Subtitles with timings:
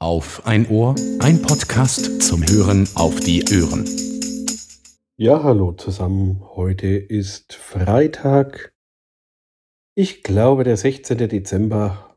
[0.00, 3.84] Auf ein Ohr, ein Podcast zum Hören auf die Ohren.
[5.16, 6.40] Ja, hallo zusammen.
[6.54, 8.72] Heute ist Freitag.
[9.96, 11.18] Ich glaube, der 16.
[11.28, 12.14] Dezember.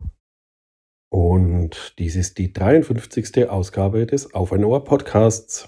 [1.09, 3.49] Und dies ist die 53.
[3.49, 5.67] Ausgabe des Auf ein Ohr Podcasts.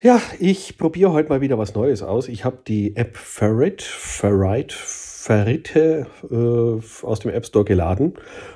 [0.00, 2.28] Ja, ich probiere heute mal wieder was Neues aus.
[2.28, 4.76] Ich habe die App Ferrit, Ferrite,
[5.28, 8.14] Ferrite äh, aus dem App Store geladen.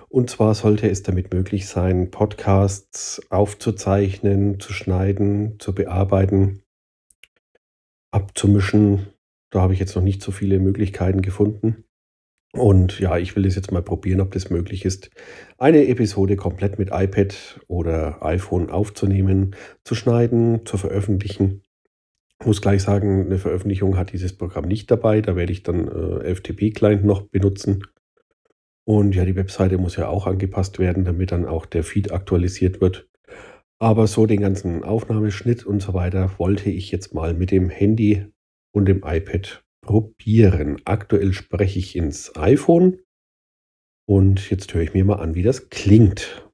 [0.08, 6.62] Und zwar sollte es damit möglich sein, Podcasts aufzuzeichnen, zu schneiden, zu bearbeiten,
[8.10, 9.08] abzumischen.
[9.50, 11.84] Da habe ich jetzt noch nicht so viele Möglichkeiten gefunden.
[12.54, 15.10] Und ja, ich will das jetzt mal probieren, ob das möglich ist,
[15.58, 19.54] eine Episode komplett mit iPad oder iPhone aufzunehmen,
[19.84, 21.62] zu schneiden, zu veröffentlichen.
[22.44, 25.20] Muss gleich sagen, eine Veröffentlichung hat dieses Programm nicht dabei.
[25.20, 27.84] Da werde ich dann äh, FTP-Client noch benutzen.
[28.84, 32.80] Und ja, die Webseite muss ja auch angepasst werden, damit dann auch der Feed aktualisiert
[32.80, 33.08] wird.
[33.78, 38.26] Aber so den ganzen Aufnahmeschnitt und so weiter wollte ich jetzt mal mit dem Handy
[38.72, 40.80] und dem iPad probieren.
[40.84, 43.00] Aktuell spreche ich ins iPhone
[44.08, 46.48] und jetzt höre ich mir mal an, wie das klingt.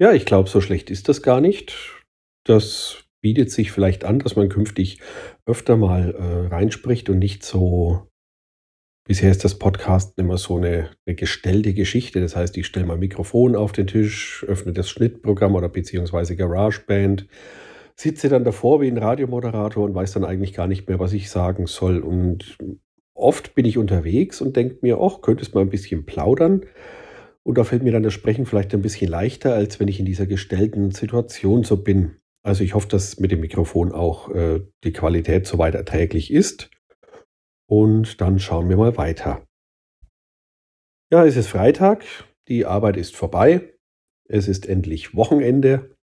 [0.00, 2.02] Ja, ich glaube, so schlecht ist das gar nicht.
[2.44, 5.00] Das bietet sich vielleicht an, dass man künftig
[5.46, 8.02] öfter mal äh, reinspricht und nicht so.
[9.08, 12.20] Bisher ist das Podcast immer so eine, eine gestellte Geschichte.
[12.20, 17.26] Das heißt, ich stelle mein Mikrofon auf den Tisch, öffne das Schnittprogramm oder beziehungsweise GarageBand
[17.96, 21.30] sitze dann davor wie ein Radiomoderator und weiß dann eigentlich gar nicht mehr, was ich
[21.30, 22.00] sagen soll.
[22.00, 22.58] Und
[23.14, 26.66] oft bin ich unterwegs und denke mir, ach, könntest mal ein bisschen plaudern.
[27.42, 30.04] Und da fällt mir dann das Sprechen vielleicht ein bisschen leichter, als wenn ich in
[30.04, 32.16] dieser gestellten Situation so bin.
[32.44, 36.70] Also ich hoffe, dass mit dem Mikrofon auch äh, die Qualität soweit erträglich ist.
[37.66, 39.46] Und dann schauen wir mal weiter.
[41.10, 42.04] Ja, es ist Freitag,
[42.48, 43.74] die Arbeit ist vorbei,
[44.28, 45.94] es ist endlich Wochenende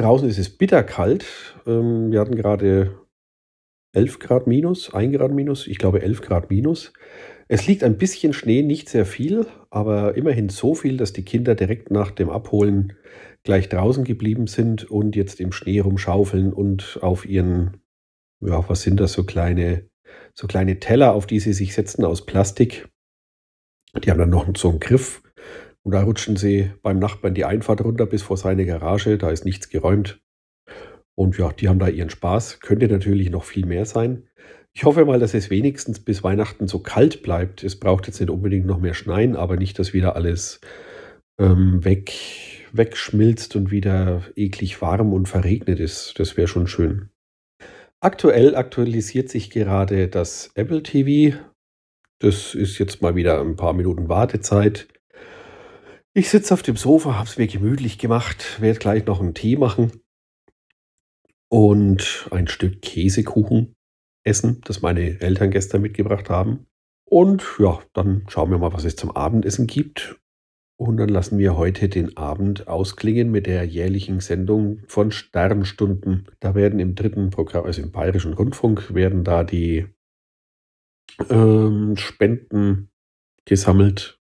[0.00, 1.26] Draußen ist es bitterkalt.
[1.66, 2.98] Ähm, wir hatten gerade
[3.92, 6.92] 11 Grad minus, 1 Grad minus, ich glaube 11 Grad minus.
[7.52, 11.56] Es liegt ein bisschen Schnee, nicht sehr viel, aber immerhin so viel, dass die Kinder
[11.56, 12.92] direkt nach dem Abholen
[13.42, 17.78] gleich draußen geblieben sind und jetzt im Schnee rumschaufeln und auf ihren,
[18.40, 19.88] ja, was sind das, so kleine,
[20.32, 22.88] so kleine Teller, auf die sie sich setzen aus Plastik.
[24.04, 25.20] Die haben dann noch so einen Griff,
[25.82, 29.18] und da rutschen sie beim Nachbarn die Einfahrt runter bis vor seine Garage.
[29.18, 30.22] Da ist nichts geräumt.
[31.16, 32.60] Und ja, die haben da ihren Spaß.
[32.60, 34.28] Könnte natürlich noch viel mehr sein.
[34.72, 37.64] Ich hoffe mal, dass es wenigstens bis Weihnachten so kalt bleibt.
[37.64, 40.60] Es braucht jetzt nicht unbedingt noch mehr Schneien, aber nicht, dass wieder alles
[41.38, 42.12] ähm, weg,
[42.72, 46.18] wegschmilzt und wieder eklig warm und verregnet ist.
[46.18, 47.10] Das wäre schon schön.
[48.00, 51.36] Aktuell aktualisiert sich gerade das Apple TV.
[52.20, 54.88] Das ist jetzt mal wieder ein paar Minuten Wartezeit.
[56.14, 59.56] Ich sitze auf dem Sofa, habe es mir gemütlich gemacht, werde gleich noch einen Tee
[59.56, 59.92] machen
[61.48, 63.74] und ein Stück Käsekuchen
[64.24, 66.66] essen, das meine Eltern gestern mitgebracht haben.
[67.04, 70.20] Und ja, dann schauen wir mal, was es zum Abendessen gibt.
[70.78, 76.28] Und dann lassen wir heute den Abend ausklingen mit der jährlichen Sendung von Sternstunden.
[76.40, 79.86] Da werden im dritten Programm, also im Bayerischen Rundfunk, werden da die
[81.28, 82.90] ähm, Spenden
[83.44, 84.20] gesammelt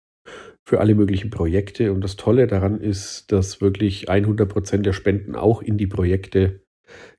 [0.65, 1.93] für alle möglichen Projekte.
[1.93, 6.62] Und das Tolle daran ist, dass wirklich 100 Prozent der Spenden auch in die Projekte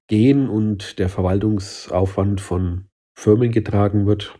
[0.08, 4.40] gehen und der Verwaltungsaufwand von Firmen getragen wird.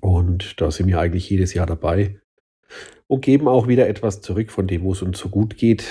[0.00, 2.20] Und da sind wir eigentlich jedes Jahr dabei
[3.06, 5.84] und geben auch wieder etwas zurück von dem, wo es uns so gut geht.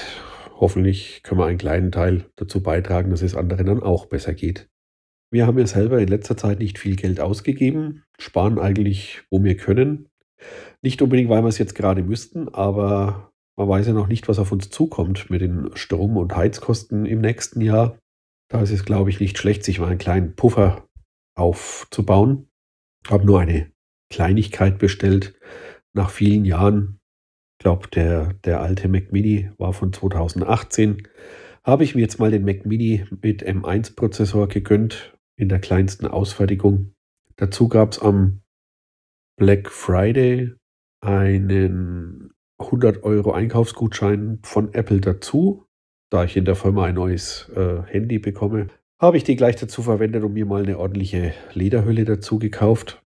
[0.55, 4.69] Hoffentlich können wir einen kleinen Teil dazu beitragen, dass es anderen dann auch besser geht.
[5.31, 9.57] Wir haben ja selber in letzter Zeit nicht viel Geld ausgegeben, sparen eigentlich, wo wir
[9.57, 10.09] können,
[10.81, 14.39] nicht unbedingt, weil wir es jetzt gerade müssten, aber man weiß ja noch nicht, was
[14.39, 17.97] auf uns zukommt mit den Strom- und Heizkosten im nächsten Jahr.
[18.49, 20.87] Da ist es, glaube ich, nicht schlecht, sich mal einen kleinen Puffer
[21.35, 22.49] aufzubauen.
[23.05, 23.71] Ich habe nur eine
[24.11, 25.39] Kleinigkeit bestellt.
[25.93, 26.99] Nach vielen Jahren,
[27.57, 31.07] ich glaube, der, der alte Mac Mini war von 2018,
[31.63, 36.93] habe ich mir jetzt mal den Mac Mini mit M1-Prozessor gegönnt in der kleinsten Ausfertigung.
[37.35, 38.41] Dazu gab es am
[39.37, 40.53] Black Friday
[41.01, 45.68] einen 100 Euro Einkaufsgutschein von Apple dazu.
[46.11, 48.67] Da ich in der Firma ein neues äh, Handy bekomme,
[48.99, 53.01] habe ich die gleich dazu verwendet und mir mal eine ordentliche Lederhülle dazu gekauft.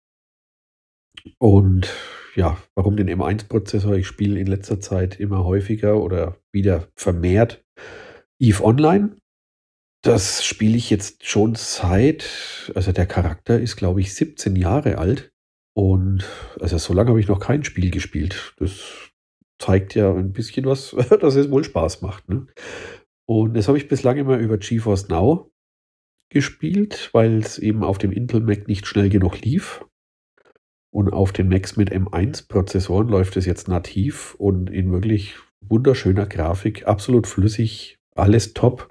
[1.39, 1.93] Und
[2.35, 3.95] ja, warum den M1-Prozessor?
[3.97, 7.65] Ich spiele in letzter Zeit immer häufiger oder wieder vermehrt
[8.39, 9.17] Eve Online.
[10.03, 15.33] Das spiele ich jetzt schon seit, also der Charakter ist, glaube ich, 17 Jahre alt.
[15.75, 16.25] Und
[16.61, 18.55] also so lange habe ich noch kein Spiel gespielt.
[18.59, 19.08] Das
[19.59, 22.29] zeigt ja ein bisschen was, dass es wohl Spaß macht.
[22.29, 22.47] Ne?
[23.27, 25.51] Und das habe ich bislang immer über GeForce Now
[26.31, 29.85] gespielt, weil es eben auf dem Intel Mac nicht schnell genug lief.
[30.91, 36.87] Und auf den Macs mit M1-Prozessoren läuft es jetzt nativ und in wirklich wunderschöner Grafik,
[36.87, 38.91] absolut flüssig, alles top.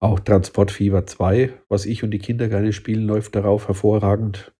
[0.00, 4.54] Auch Transport Fever 2, was ich und die Kinder gerne spielen, läuft darauf hervorragend.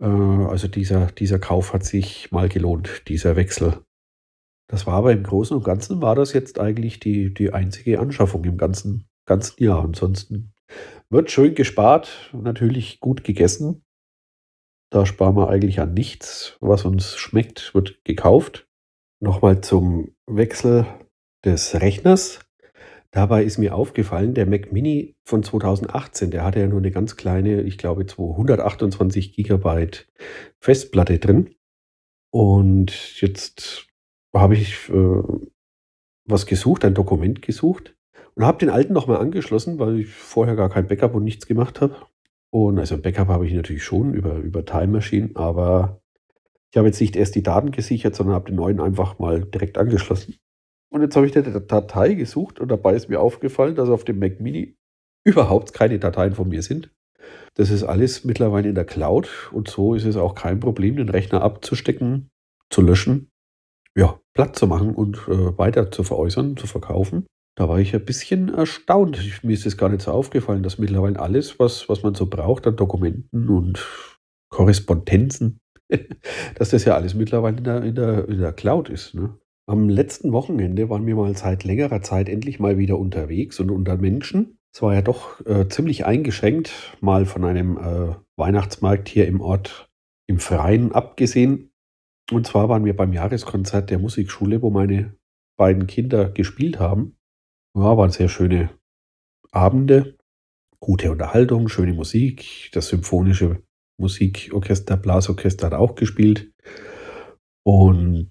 [0.00, 3.84] Äh, also dieser, dieser Kauf hat sich mal gelohnt, dieser Wechsel.
[4.68, 8.44] Das war aber im Großen und Ganzen war das jetzt eigentlich die, die einzige Anschaffung
[8.44, 9.82] im ganzen, ganzen Jahr.
[9.82, 10.52] Ansonsten
[11.10, 13.84] wird schön gespart, natürlich gut gegessen.
[14.90, 16.56] Da sparen wir eigentlich an nichts.
[16.60, 18.68] Was uns schmeckt, wird gekauft.
[19.20, 20.86] Nochmal zum Wechsel
[21.44, 22.40] des Rechners.
[23.10, 27.16] Dabei ist mir aufgefallen, der Mac Mini von 2018, der hatte ja nur eine ganz
[27.16, 30.06] kleine, ich glaube 228 Gigabyte
[30.60, 31.54] Festplatte drin.
[32.30, 33.87] Und jetzt
[34.34, 35.22] habe ich äh,
[36.26, 37.96] was gesucht, ein Dokument gesucht
[38.34, 41.80] und habe den alten nochmal angeschlossen, weil ich vorher gar kein Backup und nichts gemacht
[41.80, 41.96] habe.
[42.50, 46.00] Und also Backup habe ich natürlich schon über, über Time Machine, aber
[46.70, 49.78] ich habe jetzt nicht erst die Daten gesichert, sondern habe den neuen einfach mal direkt
[49.78, 50.36] angeschlossen.
[50.90, 54.18] Und jetzt habe ich eine Datei gesucht und dabei ist mir aufgefallen, dass auf dem
[54.18, 54.76] Mac Mini
[55.24, 56.90] überhaupt keine Dateien von mir sind.
[57.54, 61.08] Das ist alles mittlerweile in der Cloud und so ist es auch kein Problem, den
[61.08, 62.30] Rechner abzustecken,
[62.70, 63.30] zu löschen,
[63.98, 67.26] ja, platt zu machen und äh, weiter zu veräußern, zu verkaufen.
[67.56, 69.42] Da war ich ein bisschen erstaunt.
[69.42, 72.68] Mir ist es gar nicht so aufgefallen, dass mittlerweile alles, was, was man so braucht
[72.68, 73.84] an Dokumenten und
[74.50, 75.58] Korrespondenzen,
[76.54, 79.14] dass das ja alles mittlerweile in der, in der, in der Cloud ist.
[79.14, 79.36] Ne?
[79.68, 83.96] Am letzten Wochenende waren wir mal seit längerer Zeit endlich mal wieder unterwegs und unter
[83.96, 84.58] Menschen.
[84.72, 89.90] Es war ja doch äh, ziemlich eingeschränkt, mal von einem äh, Weihnachtsmarkt hier im Ort
[90.28, 91.67] im Freien abgesehen.
[92.30, 95.16] Und zwar waren wir beim Jahreskonzert der Musikschule, wo meine
[95.56, 97.16] beiden Kinder gespielt haben.
[97.74, 98.70] Ja, waren sehr schöne
[99.50, 100.18] Abende,
[100.78, 102.70] gute Unterhaltung, schöne Musik.
[102.72, 103.62] Das symphonische
[103.98, 106.52] Musikorchester, Blasorchester hat auch gespielt.
[107.64, 108.30] Und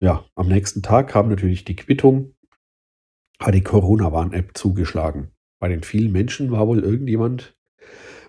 [0.00, 2.34] ja, am nächsten Tag kam natürlich die Quittung,
[3.40, 5.32] hat die Corona-Warn-App zugeschlagen.
[5.60, 7.56] Bei den vielen Menschen war wohl irgendjemand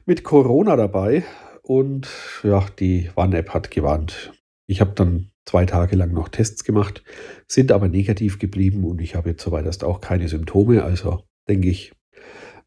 [0.05, 1.23] mit Corona dabei
[1.69, 2.07] und
[2.41, 4.33] ja, die Warn-App hat gewarnt.
[4.65, 7.03] Ich habe dann zwei Tage lang noch Tests gemacht,
[7.47, 10.83] sind aber negativ geblieben und ich habe jetzt soweit erst auch keine Symptome.
[10.83, 11.93] Also denke ich,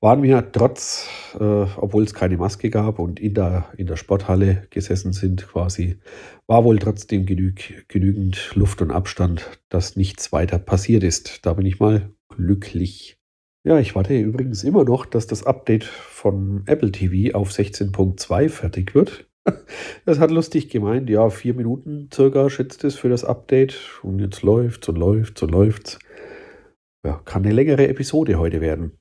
[0.00, 4.68] waren wir trotz, äh, obwohl es keine Maske gab und in der, in der Sporthalle
[4.70, 5.98] gesessen sind quasi,
[6.46, 11.44] war wohl trotzdem genüg, genügend Luft und Abstand, dass nichts weiter passiert ist.
[11.44, 13.18] Da bin ich mal glücklich.
[13.64, 18.94] Ja, ich warte übrigens immer noch, dass das Update von Apple TV auf 16.2 fertig
[18.94, 19.28] wird.
[20.04, 24.42] Das hat lustig gemeint, ja, vier Minuten circa schätzt es für das Update und jetzt
[24.42, 25.98] läuft's und läuft's und läuft's.
[27.04, 28.98] Ja, kann eine längere Episode heute werden.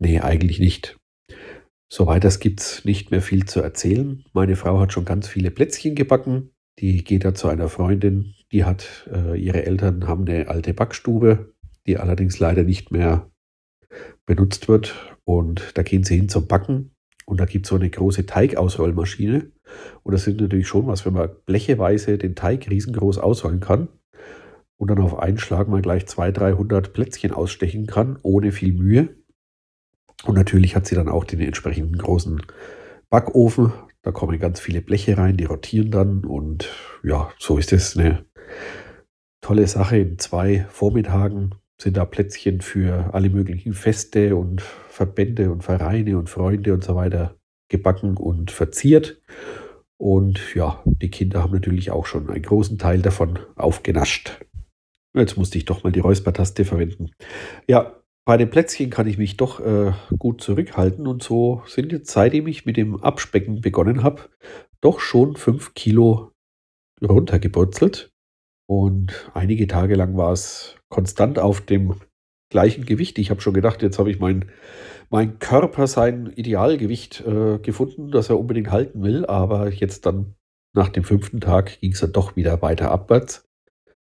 [0.00, 0.98] Nee, eigentlich nicht.
[1.88, 4.24] Soweit das gibt's nicht mehr viel zu erzählen.
[4.32, 6.50] Meine Frau hat schon ganz viele Plätzchen gebacken.
[6.80, 11.54] Die geht da zu einer Freundin, die hat, äh, ihre Eltern haben eine alte Backstube,
[11.86, 13.30] die allerdings leider nicht mehr
[14.26, 14.94] benutzt wird.
[15.24, 16.94] Und da gehen sie hin zum Backen.
[17.26, 19.50] Und da gibt es so eine große Teigausrollmaschine.
[20.02, 23.88] Und das sind natürlich schon was, wenn man blecheweise den Teig riesengroß ausrollen kann
[24.76, 29.16] und dann auf einen Schlag mal gleich 200, 300 Plätzchen ausstechen kann, ohne viel Mühe.
[30.24, 32.42] Und natürlich hat sie dann auch den entsprechenden großen
[33.10, 33.72] Backofen.
[34.02, 36.24] Da kommen ganz viele Bleche rein, die rotieren dann.
[36.24, 36.68] Und
[37.02, 38.24] ja, so ist es eine
[39.40, 39.98] tolle Sache.
[39.98, 46.30] In zwei Vormittagen sind da Plätzchen für alle möglichen Feste und Verbände und Vereine und
[46.30, 47.36] Freunde und so weiter
[47.68, 49.20] gebacken und verziert.
[49.98, 54.40] Und ja, die Kinder haben natürlich auch schon einen großen Teil davon aufgenascht.
[55.14, 57.10] Jetzt musste ich doch mal die Räuspertaste verwenden.
[57.68, 62.10] Ja, bei den Plätzchen kann ich mich doch äh, gut zurückhalten und so sind jetzt,
[62.10, 64.22] seitdem ich mit dem Abspecken begonnen habe,
[64.80, 66.32] doch schon fünf Kilo
[67.02, 68.13] runtergeburzelt.
[68.66, 72.00] Und einige Tage lang war es konstant auf dem
[72.50, 73.18] gleichen Gewicht.
[73.18, 74.50] Ich habe schon gedacht, jetzt habe ich mein,
[75.10, 79.26] mein Körper sein Idealgewicht äh, gefunden, das er unbedingt halten will.
[79.26, 80.34] Aber jetzt dann
[80.74, 83.46] nach dem fünften Tag ging es dann doch wieder weiter abwärts.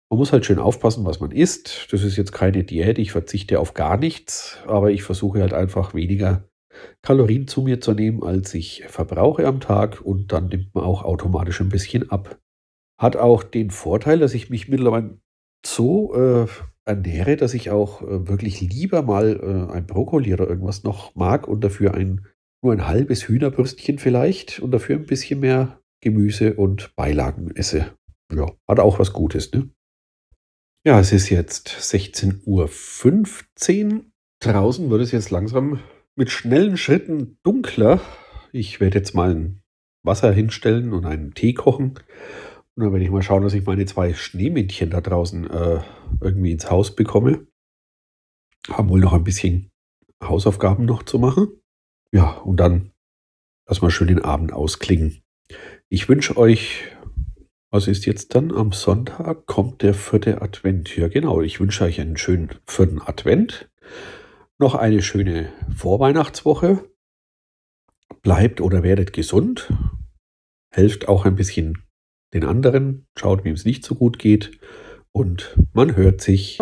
[0.10, 1.88] Man muss halt schön aufpassen, was man isst.
[1.92, 5.96] Das ist jetzt keine Diät, ich verzichte auf gar nichts, aber ich versuche halt einfach
[5.96, 6.48] weniger
[7.02, 11.04] Kalorien zu mir zu nehmen, als ich verbrauche am Tag und dann nimmt man auch
[11.04, 12.40] automatisch ein bisschen ab.
[13.00, 15.18] Hat auch den Vorteil, dass ich mich mittlerweile
[15.66, 16.48] so äh,
[16.86, 21.48] ernähre, dass ich auch äh, wirklich lieber mal äh, ein Brokkoli oder irgendwas noch mag
[21.48, 22.28] und dafür ein
[22.64, 27.94] nur ein halbes Hühnerbürstchen vielleicht und dafür ein bisschen mehr Gemüse und Beilagen esse.
[28.34, 29.70] Ja, hat auch was Gutes, ne?
[30.86, 34.06] Ja, es ist jetzt 16.15 Uhr.
[34.40, 35.80] Draußen wird es jetzt langsam
[36.16, 38.02] mit schnellen Schritten dunkler.
[38.52, 39.62] Ich werde jetzt mal ein
[40.04, 41.94] Wasser hinstellen und einen Tee kochen.
[42.76, 45.82] Und dann werde ich mal schauen, dass ich meine zwei Schneemännchen da draußen äh,
[46.22, 47.46] irgendwie ins Haus bekomme.
[48.70, 49.70] Haben wohl noch ein bisschen
[50.24, 51.50] Hausaufgaben noch zu machen.
[52.12, 52.92] Ja, und dann
[53.68, 55.22] lass mal schön den Abend ausklingen.
[55.90, 56.88] Ich wünsche euch,
[57.70, 58.52] was ist jetzt dann?
[58.52, 60.96] Am Sonntag kommt der vierte Advent.
[60.96, 61.42] Ja, genau.
[61.42, 63.70] Ich wünsche euch einen schönen vierten Advent.
[64.58, 66.90] Noch eine schöne Vorweihnachtswoche.
[68.22, 69.72] Bleibt oder werdet gesund.
[70.72, 71.84] Helft auch ein bisschen
[72.34, 73.06] den anderen.
[73.16, 74.52] Schaut, wem es nicht so gut geht.
[75.12, 76.60] Und man hört sich.